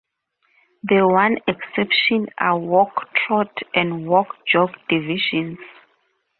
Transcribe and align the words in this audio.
The 0.81 1.07
one 1.07 1.37
exception 1.47 2.25
are 2.39 2.57
walk-trot 2.57 3.55
and 3.75 4.07
walk-jog 4.07 4.71
divisions. 4.89 5.59